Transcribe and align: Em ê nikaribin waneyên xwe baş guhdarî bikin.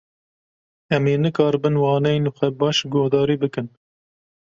Em 0.95 1.03
ê 1.13 1.15
nikaribin 1.23 1.75
waneyên 1.83 2.25
xwe 2.35 2.47
baş 2.59 2.77
guhdarî 2.91 3.35
bikin. 3.41 3.67